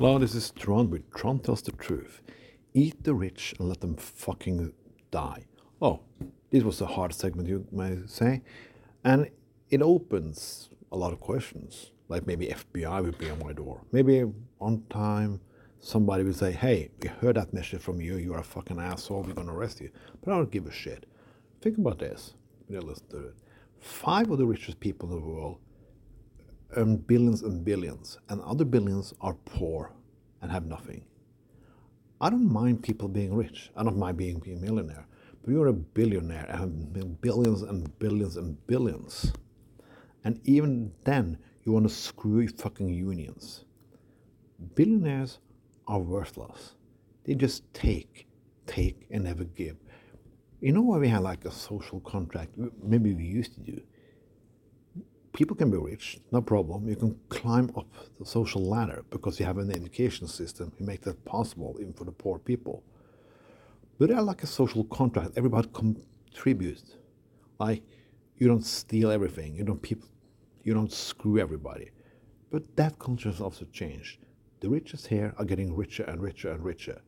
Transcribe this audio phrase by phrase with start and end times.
[0.00, 2.22] This is Tron with Tron Tells the Truth.
[2.72, 4.72] Eat the rich and let them fucking
[5.10, 5.46] die.
[5.82, 6.02] Oh,
[6.50, 8.42] this was a hard segment, you may say.
[9.02, 9.28] And
[9.70, 11.90] it opens a lot of questions.
[12.08, 13.82] Like maybe FBI will be on my door.
[13.90, 14.20] Maybe
[14.58, 15.40] one time
[15.80, 18.18] somebody will say, hey, we heard that message from you.
[18.18, 19.24] You're a fucking asshole.
[19.24, 19.90] We're going to arrest you.
[20.24, 21.06] But I don't give a shit.
[21.60, 22.34] Think about this.
[22.68, 23.34] Yeah, let's do it.
[23.80, 25.58] Five of the richest people in the world
[26.76, 29.92] earn billions and billions, and other billions are poor
[30.42, 31.04] and have nothing.
[32.20, 33.70] I don't mind people being rich.
[33.76, 35.06] I don't mind being, being a millionaire.
[35.42, 39.32] But you're a billionaire and have billions and billions and billions.
[40.24, 43.64] And even then, you want to screw fucking unions.
[44.74, 45.38] Billionaires
[45.86, 46.74] are worthless.
[47.24, 48.26] They just take,
[48.66, 49.76] take, and never give.
[50.60, 52.50] You know why we have like a social contract?
[52.82, 53.80] Maybe we used to do
[55.32, 56.88] people can be rich, no problem.
[56.88, 57.86] You can climb up
[58.18, 60.72] the social ladder because you have an education system.
[60.78, 62.82] You make that possible even for the poor people.
[63.98, 65.32] But they're like a social contract.
[65.36, 66.96] Everybody contributes.
[67.58, 67.82] Like
[68.36, 69.56] you don't steal everything.
[69.56, 70.08] You don't people.
[70.62, 71.90] You don't screw everybody.
[72.50, 74.18] But that culture has also changed.
[74.60, 77.00] The richest here are getting richer and richer and richer.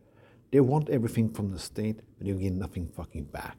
[0.50, 3.56] They want everything from the state, but you get nothing fucking back.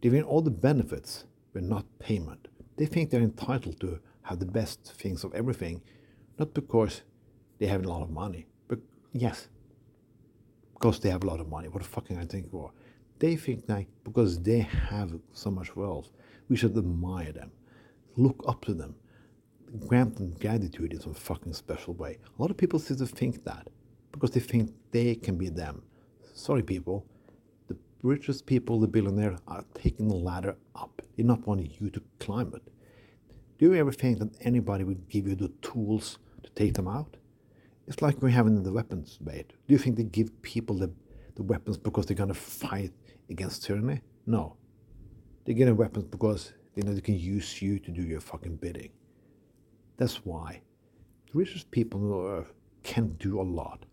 [0.00, 2.48] They want all the benefits, but not payment.
[2.76, 5.82] They think they're entitled to have the best things of everything,
[6.38, 7.02] not because
[7.58, 8.78] they have a lot of money, but
[9.12, 9.48] yes,
[10.74, 11.68] because they have a lot of money.
[11.68, 12.72] What the fuck can I think for?
[13.18, 16.10] They think that because they have so much wealth,
[16.48, 17.52] we should admire them,
[18.16, 18.96] look up to them,
[19.86, 22.18] grant them gratitude in some fucking special way.
[22.38, 23.68] A lot of people seem to think that
[24.12, 25.82] because they think they can be them.
[26.34, 27.06] Sorry, people,
[27.68, 30.93] The richest people, the billionaires, are taking the ladder up.
[31.16, 32.62] They not wanting you to climb it.
[33.58, 37.16] Do you ever think that anybody would give you the tools to take them out?
[37.86, 39.52] It's like we're having the weapons debate.
[39.68, 40.90] Do you think they give people the,
[41.36, 42.92] the weapons because they're going to fight
[43.30, 44.00] against tyranny?
[44.26, 44.56] No.
[45.44, 48.90] They get weapons because they know they can use you to do your fucking bidding.
[49.96, 50.62] That's why
[51.30, 52.52] the richest people on the earth
[52.82, 53.84] can do a lot.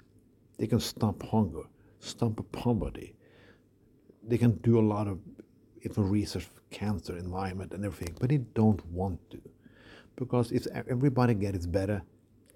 [0.57, 1.63] They can stop hunger,
[1.99, 3.15] stop poverty,
[4.23, 5.19] they can do a lot of
[5.83, 9.41] even research for cancer, environment, and everything, but they don't want to.
[10.15, 12.03] Because if everybody gets better,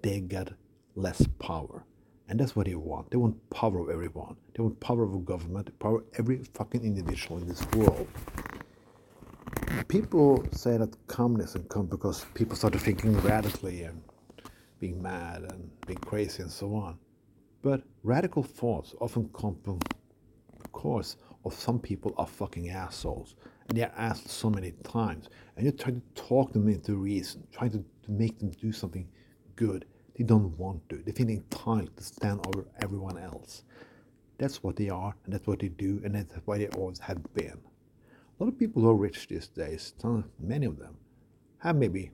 [0.02, 0.52] they get
[0.94, 1.84] less power.
[2.28, 3.10] And that's what they want.
[3.10, 4.36] They want power of everyone.
[4.54, 8.08] They want power of government, power of every fucking individual in this world.
[9.88, 14.02] People say that communism come because people started thinking radically and
[14.80, 16.98] being mad and being crazy and so on.
[17.62, 19.56] But radical thoughts often come
[20.62, 23.34] because of some people are fucking assholes.
[23.68, 25.28] And they're asked so many times.
[25.56, 29.08] And you try to talk them into reason, trying to, to make them do something
[29.56, 29.86] good.
[30.16, 31.02] They don't want to.
[31.04, 33.64] They feel entitled to stand over everyone else.
[34.38, 37.22] That's what they are, and that's what they do, and that's why they always have
[37.34, 37.58] been.
[38.38, 39.94] A lot of people who are rich these days,
[40.38, 40.96] many of them,
[41.58, 42.10] have maybe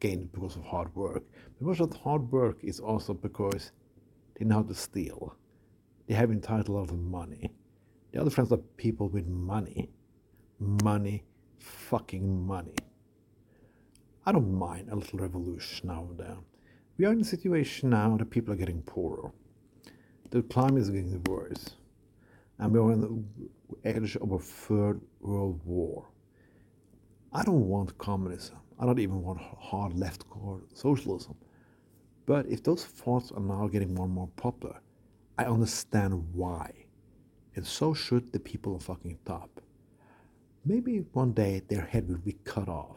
[0.00, 1.22] gained because of hard work.
[1.58, 3.70] But most of hard work is also because
[4.34, 5.36] they know how to steal.
[6.08, 7.52] They have entitled a lot of money.
[8.12, 9.88] The other friends are people with money.
[10.58, 11.24] Money,
[11.58, 12.76] fucking money.
[14.24, 16.38] I don't mind a little revolution now and then.
[16.98, 19.32] We are in a situation now that people are getting poorer.
[20.30, 21.70] The climate is getting worse.
[22.58, 26.06] And we are on the edge of a third world war.
[27.32, 28.58] I don't want communism.
[28.78, 31.34] I don't even want hard left core socialism.
[32.26, 34.80] But if those thoughts are now getting more and more popular,
[35.38, 36.81] I understand why
[37.54, 39.60] and so should the people of fucking top.
[40.64, 42.96] Maybe one day their head will be cut off.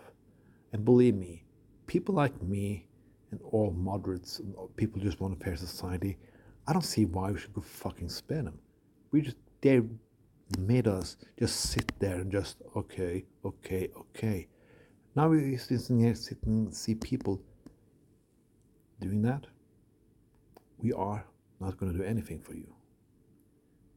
[0.72, 1.44] And believe me,
[1.88, 2.88] people like me
[3.32, 4.42] and all moderates
[4.78, 6.18] people who just want a fair society,
[6.68, 8.60] I don't see why we should go fucking spin them.
[9.12, 9.82] We just they
[10.60, 14.48] made us just sit there and just okay, okay, okay.
[15.16, 17.42] Now we sitting here sitting and see people
[19.02, 19.48] doing that.
[20.78, 21.26] We are
[21.60, 22.76] not going to do anything for you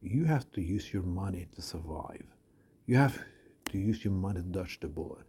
[0.01, 2.25] you have to use your money to survive.
[2.85, 3.19] You have
[3.71, 5.25] to use your money to dodge the bullet.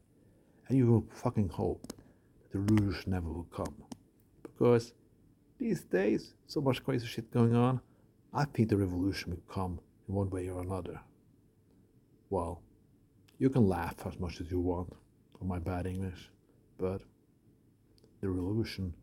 [0.68, 1.92] And you will fucking hope
[2.52, 3.74] the rouge never will come.
[4.42, 4.94] Because
[5.58, 7.80] these days, so much crazy shit going on,
[8.32, 11.00] I think the revolution will come in one way or another.
[12.30, 12.62] Well,
[13.38, 14.92] you can laugh as much as you want
[15.40, 16.30] on my bad English,
[16.78, 17.02] but
[18.20, 18.94] the revolution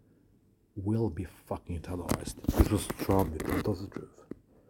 [0.75, 2.39] will be fucking televised.
[2.53, 4.26] This was Tron, it was the truth.